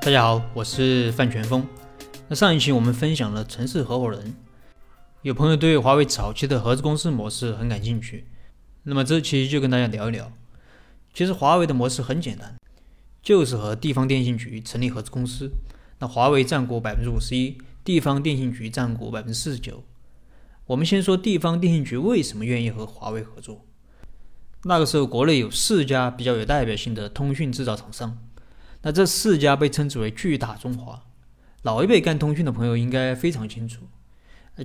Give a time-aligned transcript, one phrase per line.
[0.00, 1.66] 大家好，我是范全峰。
[2.28, 4.34] 那上一期我们分享了城市合伙人，
[5.22, 8.26] 有朋友对华为早期的合资公司模式很感兴趣，
[8.84, 10.32] 那么这期就跟大家聊一聊。
[11.12, 12.56] 其实华为的模式很简单，
[13.22, 15.50] 就是和地方电信局成立合资公司，
[15.98, 19.82] 那华为占股百分之五十一，地方电信局占股百分之四十九。
[20.66, 23.66] 我们先说地方电信局为什么愿意和华为合作。
[24.64, 28.16] 那个时候国内有四家比较有代表性的通讯制造厂商。
[28.88, 31.04] 那这四家被称之为巨大中华，
[31.60, 33.86] 老一辈干通讯的朋友应该非常清楚。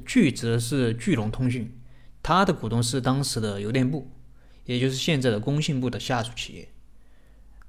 [0.06, 1.78] 巨指的是巨龙通讯，
[2.22, 4.10] 它的股东是当时的邮电部，
[4.64, 6.70] 也就是现在的工信部的下属企业。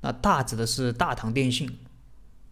[0.02, 1.76] 那大指的是大唐电信，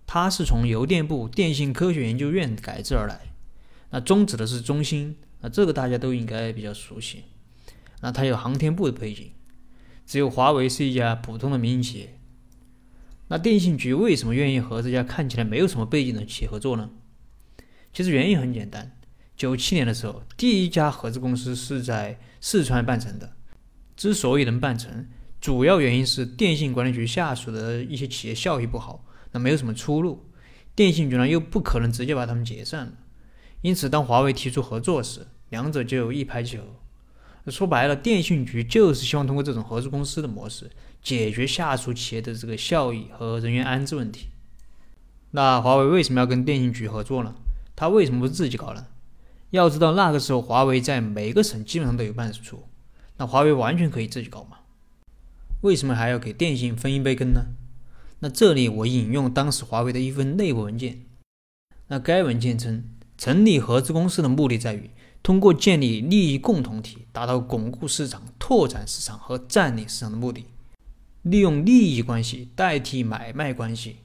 [0.05, 3.21] 它是从邮电部电信科学研究院改制而来。
[3.91, 7.23] 那中指的是中兴，那这个大家都应该比较熟悉。
[8.01, 9.31] 那它有航天部的背景，
[10.05, 12.19] 只有华为是一家普通的民营企业。
[13.33, 16.91] 那电信局为什么愿意和这家看起来没有什么背景的企业合作呢？
[17.91, 18.99] 其实原因很简单，
[19.35, 23.33] 九七年的时候，第一家合资公司是在四川办成的。
[23.97, 25.09] 之所以能办成，
[25.41, 30.27] 主要原因是电信管理局下属的一些企业效益不好，那没有什么出路，
[30.75, 32.93] 电信局呢又不可能直接把他们解散了。
[33.63, 36.65] 因此，当华为提出合作时，两者就一拍即合。
[37.47, 40.71] 说白了，电信局就是希望通过这种合资公司的模式。
[41.03, 44.29] 解决下属企业的这个效益和人员安置问题。
[45.33, 47.35] 那华为为什么要跟电信局合作呢？
[47.75, 48.87] 他为什么不自己搞呢？
[49.51, 52.65] 要知道那个时候华为在每个省基本上都有办事处，
[53.17, 54.59] 那华为完全可以自己搞嘛？
[55.63, 57.47] 为什么还要给电信分一杯羹呢？
[58.21, 61.03] 那这里我引用当时华为的一份内部文件，
[61.89, 62.85] 那该文件称，
[63.19, 64.91] 成立合资公司的目的在于
[65.23, 70.47] 通过建立利益共同体，达到巩固市场、拓展市场和占领市场的目的。
[71.23, 73.99] 利用利益关系代替买卖关系，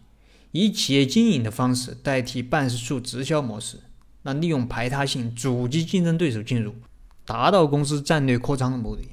[0.52, 3.80] 以企业经营的方式代替办事处直销模式，
[4.22, 6.76] 那利用排他性阻击竞争对手进入，
[7.26, 9.10] 达到公司战略扩张的目的。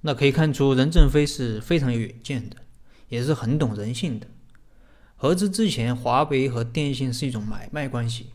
[0.00, 2.56] 那可以看出任正非是非常有远见的，
[3.08, 4.26] 也是很懂人性的。
[5.14, 8.30] 合资之前，华为和电信是一种买卖关系，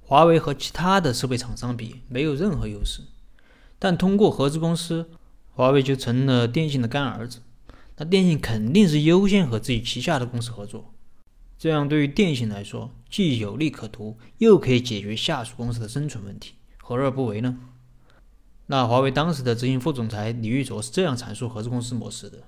[0.00, 3.00] 华为和其他的设备厂商比没有任何优势，
[3.78, 5.10] 但通过合资公司，
[5.50, 7.40] 华为就成了电信的干儿子。
[7.98, 10.92] 那电信肯定是优先和自己旗下的公司合作，
[11.58, 17.58] 这样对于电信来说既有利可图，又可以解决下属公司的生存问题，何乐而不为呢？
[18.66, 22.42] 那华为当时的执行副总裁李玉卓是这样阐述合资公司模式的：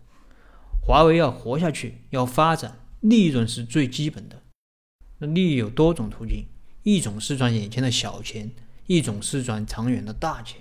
[0.84, 4.42] 华为要活下去，要发展，利润是最基本的。
[5.18, 6.44] 那利益有多种途径，
[6.82, 8.50] 一种是赚眼前的小钱，
[8.86, 10.60] 一种是赚长远的大钱。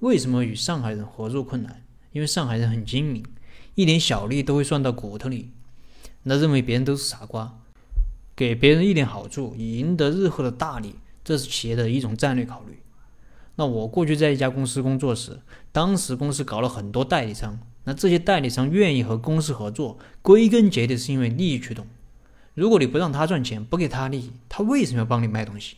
[0.00, 1.84] 为什么与上海人合作困难？
[2.12, 3.24] 因为上海人很精明。
[3.74, 5.50] 一点小利都会算到骨头里，
[6.22, 7.60] 那认为别人都是傻瓜，
[8.36, 12.78] 给别人一点好处以赢得日后的大利，这是企业的一种战略考虑。
[13.56, 15.40] 那我过去在一家公司工作时，
[15.70, 21.86] 当时公司搞了很多代理商，那这些代理商愿意和公司合作，归根结底是因为利益驱动。
[22.54, 25.76] 如果你不让他赚钱，不给他利益，他为什么要帮你卖东西？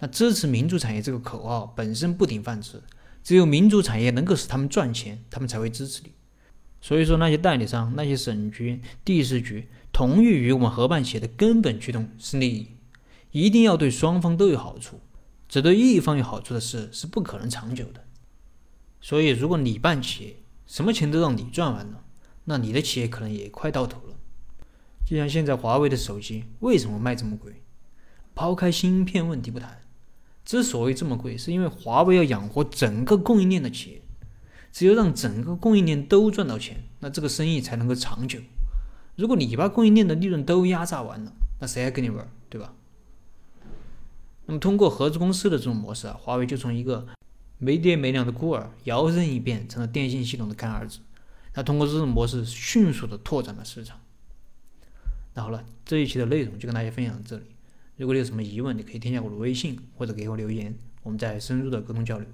[0.00, 2.82] 那支持民族产业这个口号本身不顶饭吃，
[3.22, 6.12] 只有民族产业能够使他们赚钱，他们才会支持你。
[6.80, 12.68] 所以说，那些代理商、那些省局、地市局同意与我们合办企业的根本驱动是利益，
[13.32, 15.00] 一定要对双方都有好处，
[15.48, 18.04] 只对一方有好处的事是不可能长久的。
[19.00, 20.36] 所以，如果你办企业，
[20.66, 22.04] 什么钱都让你赚完了，
[22.44, 24.16] 那你的企业可能也快到头了。
[25.04, 27.62] 就像现在华为的手机为什么卖这么贵？
[28.34, 29.82] 抛开芯片问题不谈，
[30.44, 33.99] 之所以这么贵，是因为华为要养活整个供应链的企业。
[34.72, 38.38] 只有让整个供应链都赚到钱，那这个生意才能够长久。
[39.16, 42.74] 如果你把供应链的利润都压榨完了，那谁还跟你玩，对吧？
[44.46, 47.06] 那么通过合资公司的这种模式啊，华为就从一个
[47.58, 51.00] 没爹没娘的孤儿，摇身一变成了电信系统的干儿子。
[51.54, 54.00] 那通过这种模式，迅速的拓展了市场。
[55.34, 57.44] 那好了，这一期的内容就跟大家分享到这里。
[57.96, 62.26] 如果你有什么疑问，你可以添加我的微信或者给我留言，我们再深入的沟通交流。